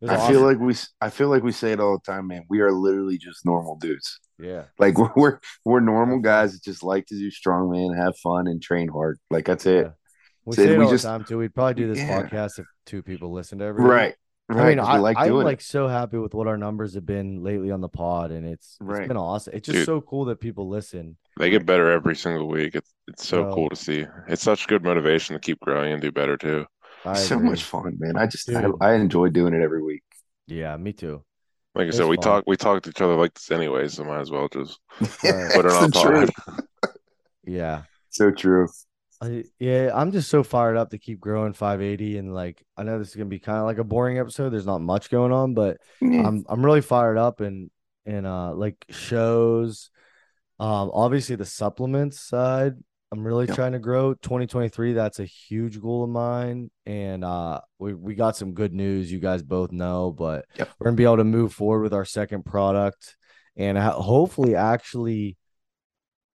[0.00, 2.12] it was I feel like we s- I feel like we say it all the
[2.12, 2.44] time, man.
[2.48, 4.20] We are literally just normal dudes.
[4.38, 4.64] yeah.
[4.78, 8.62] Like we're we're, we're normal guys that just like to do strongman, have fun, and
[8.62, 9.18] train hard.
[9.30, 9.86] Like that's it.
[9.86, 9.90] Yeah.
[10.44, 11.38] We So say it we all just- the time too.
[11.38, 12.22] We'd probably do this Yeah.
[12.22, 13.92] podcast if two people listened every week.
[13.92, 14.14] Right.
[14.50, 14.62] Right.
[14.62, 15.64] I mean, 'cause I, like I'm doing like it.
[15.66, 18.88] so happy with what our numbers have been lately on the pod, and it's, it's
[18.88, 19.06] Right.
[19.06, 19.52] been awesome.
[19.54, 19.84] It's just Dude.
[19.84, 21.18] so cool that people listen.
[21.38, 22.74] they get better every single week.
[22.74, 23.54] It's it's so Bro.
[23.54, 24.06] cool to see.
[24.26, 26.64] It's such good motivation to keep growing and do better too.
[27.04, 27.48] I so agree.
[27.50, 28.16] much fun, man.
[28.16, 30.02] I just I, I enjoy doing it every week.
[30.46, 31.24] Yeah, me too.
[31.74, 32.18] Like I It's said, we fun.
[32.18, 34.80] talk we talk to each other like this anyway, so might as well just
[35.22, 35.52] Right.
[35.52, 36.30] put it on the pod.
[37.44, 37.84] Yeah.
[38.10, 38.68] So true.
[39.20, 42.98] I, yeah, I'm just so fired up to keep growing 580 and like I know
[42.98, 44.50] this is gonna be kind of like a boring episode.
[44.50, 46.28] There's not much going on, but Yeah.
[46.28, 47.70] I'm I'm really fired up and
[48.06, 49.90] and uh like shows.
[50.60, 52.76] Um obviously the supplements side,
[53.10, 54.12] I'm really trying to grow.
[54.14, 56.70] 2023, that's a huge goal of mine.
[56.84, 60.44] And uh we, we got some good news, you guys both know, but
[60.78, 63.16] we're gonna be able to move forward with our second product
[63.56, 65.36] and ho- hopefully actually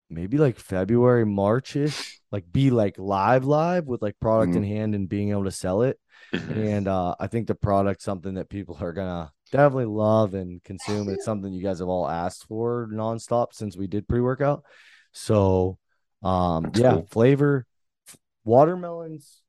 [0.08, 5.08] maybe like February, March-ish, like be like live live with like product in hand and
[5.08, 5.98] being able to sell it.
[6.32, 11.10] And uh I think the product's something that people are gonna definitely love and consume.
[11.10, 14.64] It's something you guys have all asked for nonstop since we did pre-workout.
[15.12, 15.76] So
[16.22, 17.06] um That's yeah, cool.
[17.10, 17.66] flavor
[18.44, 19.40] watermelons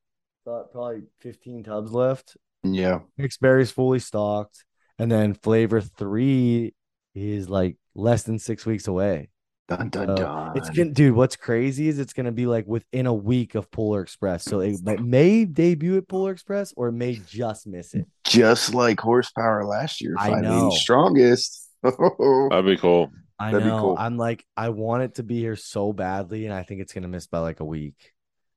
[0.46, 2.36] got probably 15 tubs left.
[2.62, 3.00] Yeah.
[3.18, 4.64] Mixed berries fully stocked.
[4.98, 6.74] And then flavor three
[7.14, 9.30] is like less than six weeks away.
[9.68, 10.56] Dun dun So, dun.
[10.56, 11.14] It's gonna, dude.
[11.14, 14.76] What's crazy is it's gonna be like within a week of Polar Express, so it
[14.82, 18.06] may- may debut at Polar Express or it may just miss it.
[18.24, 20.14] just like horsepower last year.
[20.18, 20.70] I know.
[20.70, 21.66] strongest.
[21.82, 23.10] That'd be cool.
[23.38, 23.80] I That'd be know.
[23.80, 23.96] cool.
[23.98, 27.08] I'm like, I want it to be here so badly, and I think it's gonna
[27.08, 28.12] miss by like a week,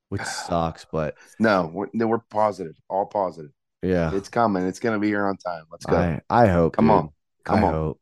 [0.10, 0.86] which sucks.
[0.92, 2.76] But no, we're, no, we're positive.
[2.90, 3.52] All positive.
[3.82, 4.66] yeah, It's coming.
[4.66, 5.64] It's gonna be here on time.
[5.72, 5.98] Let's go.
[5.98, 6.76] I I hope.
[6.76, 6.92] Come dude.
[6.96, 7.10] on.
[7.44, 7.74] Come I on.
[7.74, 8.02] hope.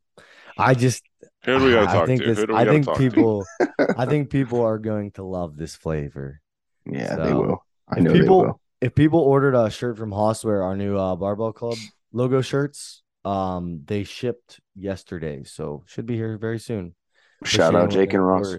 [0.57, 1.03] I just
[1.45, 2.27] Who do we gotta I talk think to?
[2.27, 2.39] this.
[2.39, 3.45] Who do we I gotta think talk people.
[3.97, 6.41] I think people are going to love this flavor.
[6.85, 7.63] Yeah, they will.
[7.89, 8.61] I if know people- they will.
[8.81, 11.77] if people ordered a shirt from Hosswear, our new uh, barbell club
[12.13, 16.95] logo shirts, um, they shipped yesterday, so should be here very soon.
[17.43, 18.55] Shout Appreciate out Jake and Ross.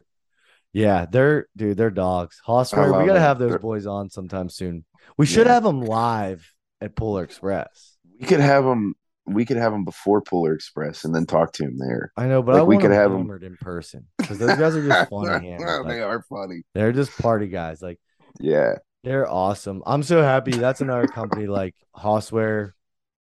[0.72, 2.40] Yeah, they're dude, they're dogs.
[2.44, 4.84] Hosswear, we gotta have those They're- boys on sometime soon.
[5.16, 5.54] We should Yeah.
[5.54, 7.96] have them live at Polar Express.
[8.20, 8.94] We could have them.
[9.24, 12.12] We could have them before Polar Express and then talk to him there.
[12.16, 14.56] I know, but Like, we could have them have 'em- hammered in person because those
[14.56, 15.50] guys are just funny.
[15.50, 15.88] hammered.
[15.88, 16.62] they are funny.
[16.74, 17.80] they're just party guys.
[17.82, 17.98] Like
[18.38, 18.74] Yeah.
[19.04, 19.82] They're awesome.
[19.86, 20.50] I'm so happy.
[20.52, 22.74] That's another company like Hosswear,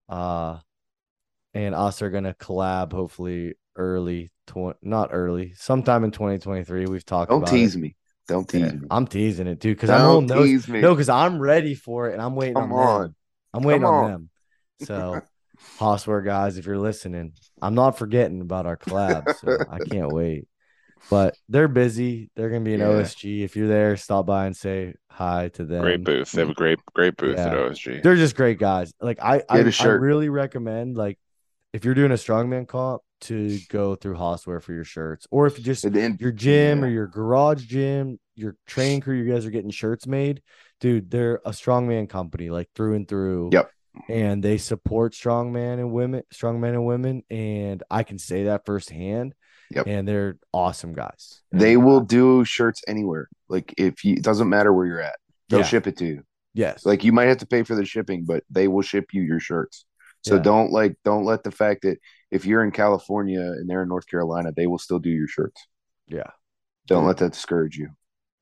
[0.09, 0.57] uh,
[1.55, 6.85] and us are gonna collab hopefully early, tw- not early, sometime in 2023.
[6.85, 7.79] We've talked Don't about tease it.
[7.79, 7.95] me.
[8.27, 8.87] Don't tease Yeah, me.
[8.91, 10.67] I'm teasing it, dude, because I'm holding Don't those.
[10.67, 10.81] me.
[10.81, 13.01] No, because I'm ready for it and I'm waiting Come on, on.
[13.01, 13.15] them.
[13.53, 14.11] I'm waiting Come on, on.
[14.11, 14.29] them.
[14.83, 15.21] So,
[15.79, 19.33] Hosswear guys, if you're listening, I'm not forgetting about our collab.
[19.37, 20.47] So I can't wait.
[21.09, 22.29] But they're busy.
[22.35, 22.87] They're gonna be in Yeah.
[22.87, 23.43] OSG.
[23.43, 25.81] If you're there, stop by and say hi to them.
[25.81, 26.31] Great booth.
[26.31, 28.01] They have a great great booth at OSG.
[28.01, 28.93] They're just great guys.
[28.99, 30.01] Like I, I, Get a I shirt.
[30.01, 31.19] really recommend like
[31.75, 35.57] if you're doing a strongman comp to go through Hosswear for your shirts, or if
[35.57, 39.49] you just then- your gym or your garage gym, your training crew, you guys are
[39.51, 40.41] getting shirts made,
[40.79, 41.11] dude.
[41.11, 43.49] They're a strongman company, like through and through.
[43.53, 43.69] Yep.
[44.09, 49.33] and they support strongman and women, strongmen and women, and I can say that firsthand.
[49.71, 49.87] Yep.
[49.87, 51.41] And they're awesome guys.
[51.53, 53.29] They will do shirts anywhere.
[53.47, 55.15] Like if you it doesn't matter where you're at.
[55.47, 55.65] They'll Yeah.
[55.65, 56.23] ship it to you.
[56.53, 56.85] Yes.
[56.85, 59.39] Like you might have to pay for the shipping, but they will ship you your
[59.39, 59.85] shirts.
[60.25, 60.41] So Yeah.
[60.41, 61.99] don't like don't let the fact that
[62.31, 65.67] if you're in California and they're in North Carolina, they will still do your shirts.
[66.07, 66.31] yeah.
[66.87, 67.07] Don't Yeah.
[67.07, 67.89] let that discourage you.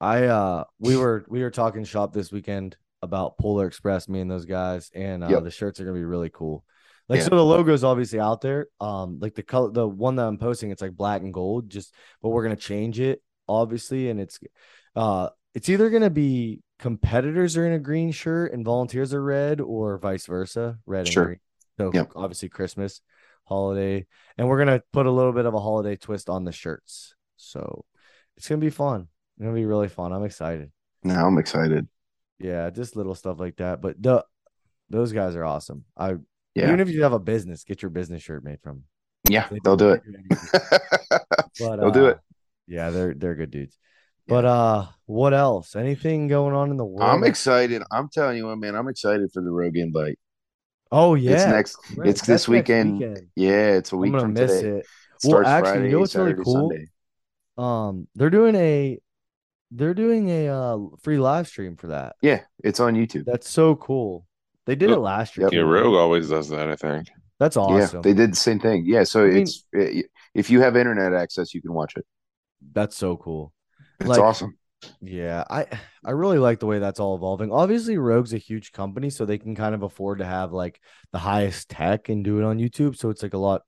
[0.00, 4.30] I uh we were we were talking shop this weekend about Polar Express, me and
[4.30, 5.44] those guys, and uh Yep.
[5.44, 6.64] the shirts are gonna be really cool.
[7.08, 7.24] Like Yeah.
[7.26, 8.68] so the logo's obviously out there.
[8.80, 11.94] Um like the color the one that I'm posting, it's like black and gold, just
[12.22, 14.40] but we're gonna change it, obviously, and it's
[14.96, 19.60] uh it's either gonna be competitors are in a green shirt and volunteers are red,
[19.60, 21.40] or vice versa, red and green.
[21.78, 22.12] So Yep.
[22.14, 23.00] obviously Christmas,
[23.44, 24.06] holiday,
[24.38, 27.14] and we're gonna put a little bit of a holiday twist on the shirts.
[27.36, 27.84] So
[28.36, 29.08] it's gonna be fun.
[29.36, 30.12] It's gonna be really fun.
[30.12, 30.70] I'm excited.
[31.02, 31.88] Now I'm excited.
[32.38, 33.80] Yeah, just little stuff like that.
[33.80, 34.24] But the
[34.90, 35.84] those guys are awesome.
[35.96, 36.14] I
[36.54, 36.66] Yeah.
[36.66, 38.84] even if you have a business, get your business shirt made from.
[39.28, 40.02] Yeah, They they'll do it.
[41.58, 42.18] But They'll do uh, it.
[42.66, 43.78] Yeah, they're they're good dudes.
[44.26, 45.76] But uh, what else?
[45.76, 47.08] Anything going on in the world?
[47.08, 47.82] I'm excited.
[47.92, 50.18] I'm telling you what, man, I'm excited for the Rogue invite.
[50.92, 52.08] Oh yeah, It's next right.
[52.08, 52.98] it's That's this next weekend.
[52.98, 53.26] weekend.
[53.36, 54.68] Yeah, it's a I'm week gonna from miss today.
[54.68, 54.76] it.
[54.78, 54.86] It
[55.24, 56.70] Well, starts actually, you Friday, know what's really Saturday, cool?
[56.70, 56.86] Sunday.
[57.56, 58.98] Um, they're doing a
[59.70, 62.16] they're doing a uh free live stream for that.
[62.22, 63.24] Yeah, it's on YouTube.
[63.24, 64.26] That's so cool.
[64.66, 65.46] They did it last year.
[65.46, 65.50] Yep.
[65.52, 65.82] too, Yeah, right?
[65.82, 67.08] Rogue always does that, I think.
[67.38, 67.98] That's awesome.
[67.98, 68.84] Yeah, they did the same thing.
[68.86, 69.64] Yeah, so I mean- it's
[70.34, 72.06] if you have internet access, you can watch it.
[72.72, 73.52] That's so cool.
[74.00, 74.56] It's Like- awesome.
[75.00, 75.66] Yeah, I
[76.04, 77.52] I really like the way that's all evolving.
[77.52, 80.80] Obviously, Rogue's a huge company, so they can kind of afford to have like
[81.12, 82.96] the highest tech and do it on YouTube.
[82.96, 83.62] So it's like a lot,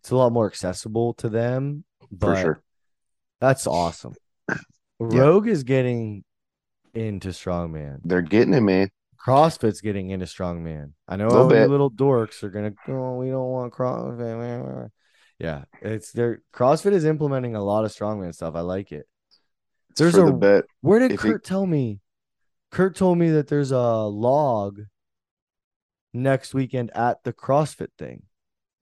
[0.00, 1.84] it's a lot more accessible to them.
[2.00, 2.62] For But sure.
[3.40, 4.14] that's awesome.
[4.98, 5.18] Yeah.
[5.18, 6.24] Rogue is getting
[6.94, 7.98] into strongman.
[8.02, 8.88] They're getting it, man.
[9.22, 10.92] CrossFit's getting into strongman.
[11.06, 14.90] I know all you little dorks are gonna oh, we don't want CrossFit.
[15.38, 18.54] Yeah, it's their CrossFit is implementing a lot of strongman stuff.
[18.54, 19.06] I like it.
[19.96, 20.64] It's There's for a- the bet.
[20.82, 22.00] Where did If it- Kurt tell me?
[22.70, 24.82] Kurt told me that there's a log
[26.12, 28.24] next weekend at the CrossFit thing.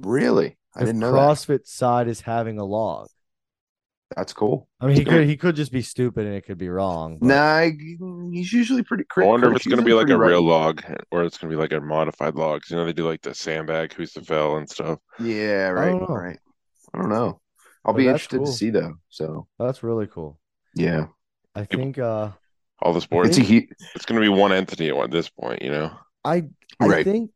[0.00, 0.58] Really?
[0.74, 1.18] I If didn't know that.
[1.18, 3.06] CrossFit side is having a log.
[4.16, 4.68] That's cool.
[4.80, 7.18] I mean, he could he could just be stupid and it could be wrong.
[7.20, 7.60] but- Nah,
[8.32, 9.04] he's usually pretty.
[9.16, 10.50] I wonder if it's going to be like a pretty real right.
[10.50, 12.62] log or it's going to be like a modified log.
[12.68, 14.98] You know, they do like the sandbag, Husafell and stuff.
[15.20, 16.38] Yeah, right, don't right.
[16.92, 17.40] I don't know.
[17.84, 18.46] I'll But be interested cool.
[18.46, 18.94] to see though.
[19.10, 20.40] So That's really cool.
[20.74, 21.06] Yeah,
[21.54, 22.30] I think uh
[22.82, 23.30] All the sports.
[23.30, 23.68] it's a huge.
[23.94, 25.92] It's going to be one entity at this point, you know?
[26.24, 26.44] I
[26.80, 27.04] I Right.
[27.04, 27.30] think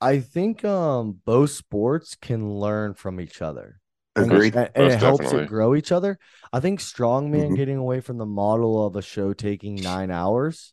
[0.00, 3.80] I think um both sports can learn from each other.
[4.16, 4.56] And- Agreed.
[4.56, 5.44] And, and it helps definitely.
[5.44, 6.18] it grow each other.
[6.52, 7.56] I think strongman Mhm.
[7.56, 10.72] getting away from the model of a show taking nine hours,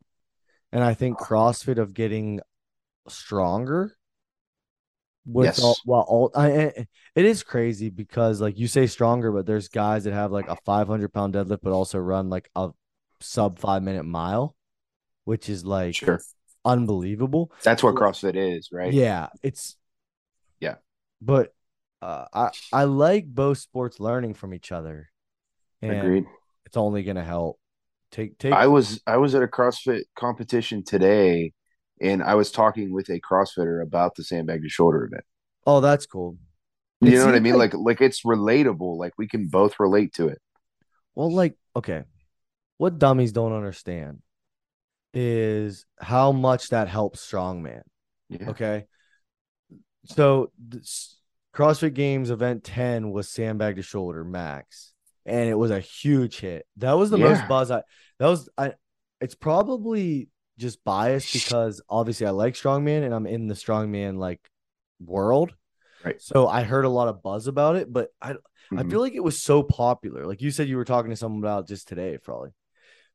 [0.72, 2.39] and I think CrossFit of getting
[3.10, 3.96] stronger.
[5.30, 5.60] With Yes.
[5.60, 6.50] all, well, all I,
[7.16, 10.56] it is crazy because like you say stronger, but there's guys that have like a
[10.66, 12.70] 500 pound deadlift, but also run like a
[13.20, 14.56] sub five minute mile,
[15.26, 16.22] which is like Sure.
[16.63, 17.52] unbelievable.
[17.63, 18.94] That's what CrossFit is, right?
[18.94, 19.76] Yeah, it's
[20.62, 20.76] Yeah.
[21.22, 21.54] But
[22.02, 25.10] uh, I I like both sports learning from each other,
[25.82, 26.26] and Agreed.
[26.66, 27.60] it's only gonna help.
[28.12, 28.54] Take take.
[28.54, 31.52] I was I was at a CrossFit competition today,
[32.01, 35.23] and I was talking with a CrossFitter about the sandbag to shoulder event.
[35.65, 36.38] oh, that's cool.
[37.01, 37.57] You It know what I mean?
[37.57, 38.97] Like, like it's relatable.
[38.97, 40.41] Like we can both relate to it.
[41.15, 42.03] Well, like okay,
[42.77, 44.21] what dummies don't understand
[45.13, 47.81] is how much that helps strongman.
[48.29, 48.49] Yeah.
[48.49, 48.86] Okay.
[50.05, 51.17] So this
[51.53, 54.93] CrossFit Games event 10 was sandbag to shoulder max.
[55.25, 56.65] And it was a huge hit.
[56.77, 57.83] That was the most buzz I
[58.19, 58.73] that was I
[59.19, 64.41] it's probably just biased because obviously I like strongman and I'm in the strongman like
[65.00, 65.54] world.
[66.04, 66.22] Right.
[66.22, 68.36] So I heard a lot of buzz about it, but I
[68.72, 68.89] I Mhm.
[68.89, 70.26] feel like it was so popular.
[70.26, 72.52] Like you said you were talking to someone about just today, probably.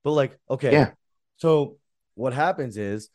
[0.02, 0.72] But like, okay.
[0.72, 0.90] Yeah.
[1.36, 1.78] So
[2.14, 3.10] what happens is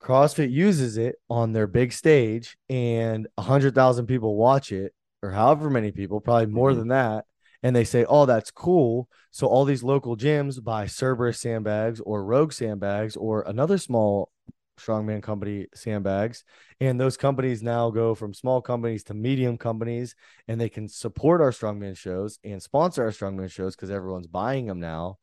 [0.00, 5.30] CrossFit uses it on their big stage and a hundred thousand people watch it, or
[5.30, 6.76] however many people, probably more Mhm.
[6.76, 7.24] than that.
[7.64, 9.08] And they say, Oh, that's cool.
[9.32, 14.30] So all these local gyms buy Cerberus sandbags or Rogue sandbags or another small
[14.78, 16.44] strongman company sandbags.
[16.80, 20.14] And those companies now go from small companies to medium companies
[20.46, 24.66] and they can support our strongman shows and sponsor our strongman shows because everyone's buying
[24.66, 25.18] them now.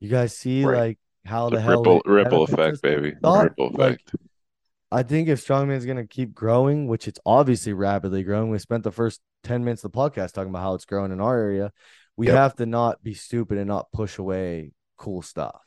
[0.00, 0.76] You guys see Right.
[0.76, 3.14] like how the The hell ripple ripple effect, baby.
[3.22, 4.14] Thought, Ripple like, effect.
[4.90, 8.92] I think if strongman's gonna keep growing, which it's obviously rapidly growing, we spent the
[8.92, 11.72] first 10 minutes of the podcast talking about how it's growing in our area.
[12.16, 12.36] We Yep.
[12.36, 15.60] have to not be stupid and not push away cool stuff.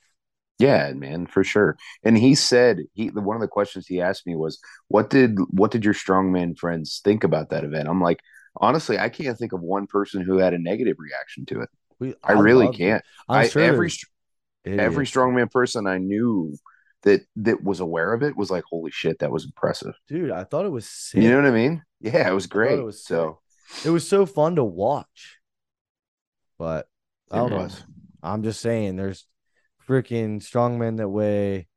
[0.60, 1.76] Yeah, man, for sure.
[2.04, 5.72] And he said he one of the questions he asked me was, "What did what
[5.72, 8.20] did your strongman friends think about that event?" I'm like,
[8.58, 11.70] honestly, I can't think of one person who had a negative reaction to it.
[12.00, 13.04] We, I, really can't.
[13.28, 13.90] I'm sure every
[14.66, 16.56] every strongman person I knew
[17.04, 20.32] that that was aware of it was like, "Holy shit, that was impressive." dude.
[20.32, 21.24] I thought it was sick.
[21.24, 21.84] You know what I mean?
[22.02, 22.78] Yeah, it was great.
[22.78, 23.40] it was so
[23.86, 25.38] it was so fun to watch.
[26.58, 26.88] But
[27.32, 27.58] I don't know.
[27.58, 27.84] Um, was.
[28.24, 29.26] I'm just saying, there's
[29.88, 31.68] freaking strongmen that weigh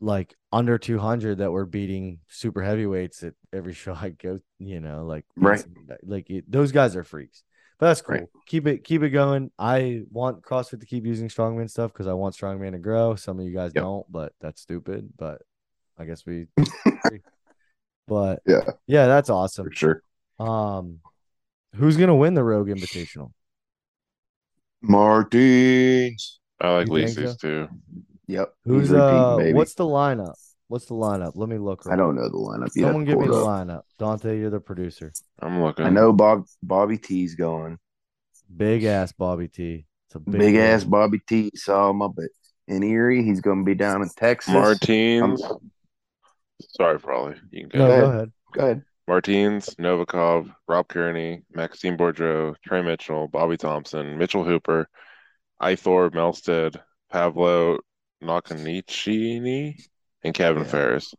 [0.00, 4.40] like under 200 that were beating super heavyweights at every show I go.
[4.58, 5.64] You know, like Right.
[6.02, 7.42] like it, those guys are freaks.
[7.78, 8.16] But that's cool.
[8.16, 8.28] Right.
[8.46, 9.50] Keep it keep it going.
[9.58, 13.16] I want CrossFit to keep using strongman stuff because I want strongman to grow.
[13.16, 13.82] Some of you guys Yep.
[13.82, 15.10] don't, but that's stupid.
[15.18, 15.42] But
[15.98, 16.46] I guess we.
[18.08, 19.66] but Yeah, yeah, that's awesome.
[19.66, 20.02] for sure.
[20.38, 21.00] Um,
[21.74, 23.30] who's gonna win the Rogue Invitational?
[24.82, 26.40] Martins.
[26.60, 27.68] I like You think Licis too.
[28.28, 28.52] Yep.
[28.64, 29.36] Who's repeating, uh?
[29.36, 29.52] baby.
[29.54, 30.34] What's the lineup?
[30.68, 31.32] What's the lineup?
[31.34, 31.82] Let me look.
[31.88, 32.70] I don't know the lineup.
[32.74, 33.66] You'd have Someone to give me pull the up.
[33.68, 33.82] lineup.
[33.98, 35.12] Dante, you're the producer.
[35.40, 35.84] I'm looking.
[35.84, 37.78] I know Bob Bobby T's going.
[38.54, 39.86] Big ass Bobby T.
[40.06, 40.84] It's a big, Big, ass.
[40.84, 42.14] Bobby T saw him up
[42.68, 43.24] in Erie.
[43.24, 44.52] He's going to be down in Texas.
[44.54, 45.42] Martins.
[45.42, 45.70] Um,
[46.60, 47.34] Sorry, Frawley.
[47.50, 48.00] You can No, ahead.
[48.00, 48.32] go ahead.
[48.54, 48.82] Go ahead.
[49.08, 54.88] Martins, Novikov, Rob Kearney, Maxime Boudreault, Trey Mitchell, Bobby Thompson, Mitchell Hooper,
[55.62, 57.78] Eythor Melsted, Pavlo
[58.22, 59.80] Nakonechnyy,
[60.24, 60.68] and Kevin Yeah.
[60.68, 61.14] Faires.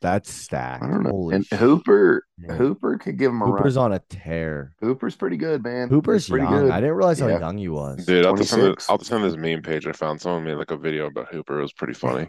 [0.00, 0.84] That's stacked.
[0.84, 1.10] I don't know.
[1.10, 1.58] Holy and shit.
[1.58, 2.56] Hooper, man.
[2.56, 3.56] Hooper could give him a run.
[3.56, 3.86] Hooper's run.
[3.86, 4.72] on a tear.
[4.80, 5.88] Hooper's pretty good, man.
[5.88, 6.66] Hooper's He's pretty young.
[6.66, 6.70] good.
[6.70, 8.06] I didn't realize how young he was.
[8.06, 8.90] Dude, I'll just, send this, 26.
[8.90, 10.20] I'll just send this meme page I found.
[10.20, 11.58] Someone made like a video about Hooper.
[11.58, 12.26] It was pretty funny.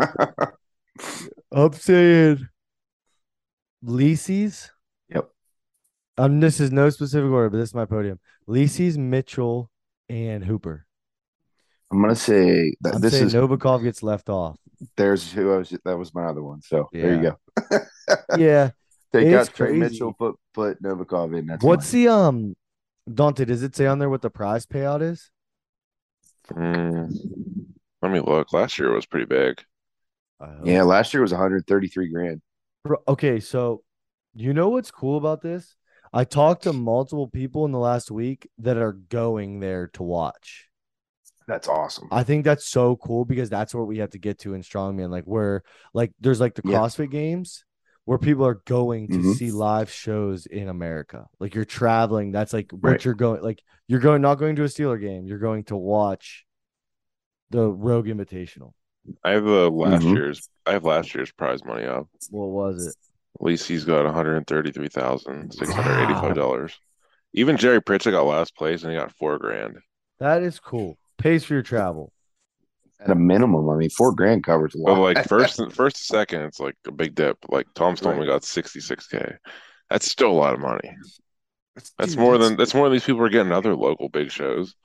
[1.52, 2.48] I'm saying
[3.84, 4.70] Licis.
[5.10, 5.28] Yep.
[6.18, 8.18] Um, this is no specific order, but this is my podium.
[8.48, 9.70] Licis, Mitchell,
[10.08, 10.86] and Hooper.
[11.92, 14.58] I'm gonna say that I'm this saying is Novikov gets left off.
[14.96, 15.76] there's who I was.
[15.84, 16.60] That was my other one.
[16.62, 17.22] So there you
[17.70, 17.78] go.
[18.38, 18.70] Yeah.
[19.12, 19.78] Take It's out Trey crazy.
[19.80, 21.46] Mitchell, put put Novikov in.
[21.46, 22.02] That's What's mine.
[22.04, 22.56] the um
[23.12, 25.30] Dante, does it say on there what the prize payout is?
[26.50, 27.10] Mm,
[28.02, 28.52] let me look.
[28.52, 29.62] Last year was pretty big.
[30.64, 30.82] Yeah?
[30.82, 32.42] Last year was 133 grand.
[33.08, 33.82] Okay, so
[34.34, 35.76] you know what's cool about this?
[36.12, 40.68] I talked to multiple people in the last week that are going there to watch.
[41.46, 42.08] That's awesome.
[42.10, 45.10] I think that's so cool because that's where we have to get to in strongman.
[45.10, 46.78] Like where like there's like the Yeah.
[46.78, 47.64] CrossFit games
[48.04, 49.34] where people are going to Mhm.
[49.34, 51.26] see live shows in America.
[51.40, 52.32] Like you're traveling.
[52.32, 53.04] That's like what Right.
[53.04, 55.26] you're going like you're going not going to a Steeler game.
[55.26, 56.46] You're going to watch
[57.50, 58.72] the Rogue Invitational.
[59.22, 60.14] I have the last Mhm.
[60.14, 60.48] year's.
[60.66, 62.08] I have last year's prize money up.
[62.30, 62.96] What was it?
[63.40, 66.78] At least he's got one hundred thirty-three thousand six hundred eighty-five dollars.
[67.32, 69.78] Even Jerry Pritchett got last place and he got four grand.
[70.20, 70.96] That is cool.
[71.18, 72.12] Pays for your travel.
[73.00, 74.94] At a minimum, I mean, four grand covers a lot.
[74.94, 77.36] But like first, first to second, it's like a big dip.
[77.48, 78.26] Like Tom Stone Right.
[78.26, 79.34] got sixty-six k.
[79.90, 80.96] That's still a lot of money.
[81.98, 84.76] That's Dude, more than that's more than these people are getting other local big shows.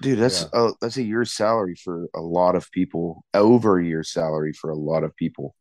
[0.00, 0.18] Dude.
[0.18, 3.24] That's uh, that's a year's salary for a lot of people.
[3.34, 5.54] Over a year's salary for a lot of people.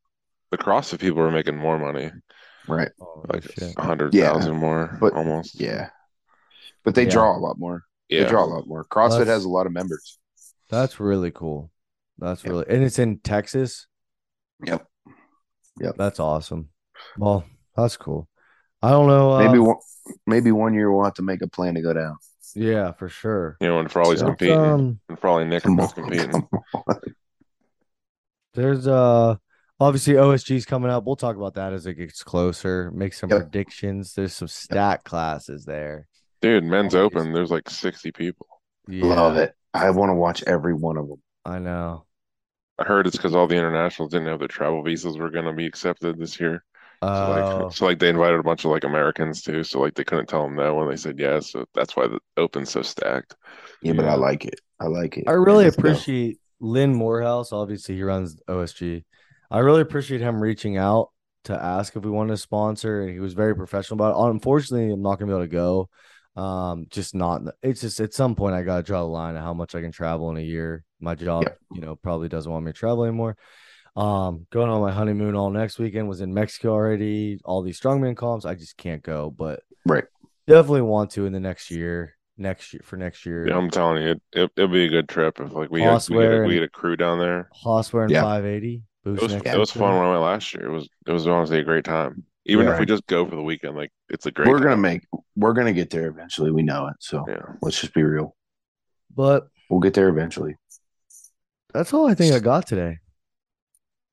[0.51, 2.11] The CrossFit people are making more money,
[2.67, 2.89] Right.
[3.01, 3.73] Oh, like shit.
[3.77, 5.59] a hundred thousand Yeah, more, but- almost.
[5.59, 5.89] Yeah.
[6.85, 7.09] But they Yeah.
[7.09, 7.83] draw a lot more.
[8.09, 8.23] yeah.
[8.23, 8.85] They draw a lot more.
[8.85, 10.17] CrossFit That's- has a lot of members.
[10.69, 11.71] That's really cool.
[12.17, 12.51] That's Yep.
[12.51, 13.87] really and it's in Texas.
[14.65, 14.87] Yep.
[15.79, 15.95] Yep.
[15.97, 16.69] That's awesome.
[17.17, 17.43] Well,
[17.75, 18.27] that's cool.
[18.81, 19.31] I don't know.
[19.33, 19.77] Uh, Maybe one.
[20.25, 22.15] Maybe one year we'll have to make a plan to go down.
[22.57, 23.55] Yeah, for sure.
[23.61, 26.47] You know, when Frawley's So, competing, Um, and Frawley and Nick are both competing.
[28.53, 29.35] there's uh
[29.79, 31.05] obviously OSG's coming up.
[31.05, 32.91] We'll talk about that as it gets closer.
[32.91, 33.39] Make some Yep.
[33.41, 34.13] predictions.
[34.13, 36.07] There's some stat classes there.
[36.41, 37.13] Dude, men's Always.
[37.15, 38.47] open, there's like sixty people.
[38.87, 39.53] Yeah, Love it.
[39.73, 41.21] I want to watch every one of them.
[41.45, 42.05] I know.
[42.79, 45.65] I heard it's because all the internationals didn't have their travel visas were gonna be
[45.67, 46.63] accepted this year.
[47.13, 49.63] So Oh, like, so like they invited a bunch of like Americans too.
[49.63, 51.51] So like they couldn't tell them no when they said yes.
[51.51, 53.35] So that's why the open's so stacked.
[53.81, 54.59] Yeah, but I like it.
[54.79, 55.25] I like it.
[55.27, 55.81] I really Let's go.
[55.89, 57.51] appreciate Lynn Morehouse.
[57.51, 59.03] Obviously, he runs OSG.
[59.51, 61.09] I really appreciate him reaching out
[61.45, 64.31] to ask if we wanted to sponsor, and he was very professional about it.
[64.31, 65.89] Unfortunately, I'm not gonna be able to go.
[66.41, 67.41] Um, just not.
[67.63, 69.91] It's just at some point I gotta draw the line of how much I can
[69.91, 70.83] travel in a year.
[70.99, 71.57] My job, Yep.
[71.71, 73.37] you know, probably doesn't want me to travel anymore.
[73.97, 77.39] Um, going on my honeymoon all next weekend was in Mexico already.
[77.43, 80.05] All these strongman comps, I just can't go, but Right.
[80.45, 82.13] definitely want to in the next year.
[82.37, 83.47] Next year for next year.
[83.47, 85.87] Yeah, I'm telling you, it, it it'll be a good trip if like we had,
[85.87, 87.49] we, Hossware had, we had a crew down there.
[87.65, 88.21] Hossware and Yeah.
[88.21, 88.83] 580.
[89.05, 90.65] It was next it was fun when I went last year.
[90.67, 92.23] It was it was honestly a great time.
[92.45, 92.73] Even Yeah.
[92.73, 94.49] if we just go for the weekend, like it's a great.
[94.49, 95.01] We're gonna make.
[95.35, 96.51] We're gonna get there eventually.
[96.51, 96.97] We know it.
[96.99, 97.41] So Yeah.
[97.63, 98.35] let's just be real.
[99.15, 100.55] But We'll get there eventually.
[101.73, 102.99] that's all I think I got today.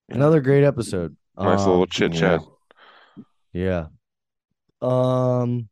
[0.09, 1.17] Another great episode.
[1.39, 2.41] Nice Um, little chit chat.
[3.53, 3.87] Yeah.
[4.81, 5.69] Um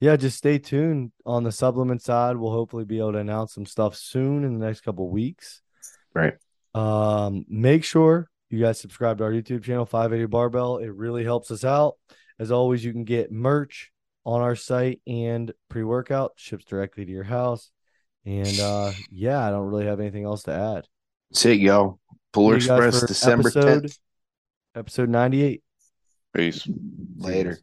[0.00, 2.36] yeah, just stay tuned on the supplement side.
[2.36, 5.62] We'll hopefully be able to announce some stuff soon in the next couple weeks.
[6.14, 6.34] Right.
[6.74, 10.78] Um make sure you guys subscribe to our YouTube channel 580 Barbell.
[10.78, 11.94] It really helps us out.
[12.38, 13.90] As always, you can get merch
[14.24, 17.70] on our site and pre-workout ships directly to your house.
[18.26, 20.88] And uh yeah, I don't really have anything else to add.
[21.30, 21.98] That's it, yo.
[22.32, 23.98] Polar See you guys Express, December episode- 10th.
[24.74, 25.62] Episode 98.
[26.34, 26.66] Peace.
[27.18, 27.58] Later.